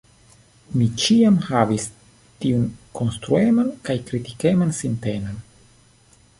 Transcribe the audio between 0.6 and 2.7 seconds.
Mi ĉiam havis tiun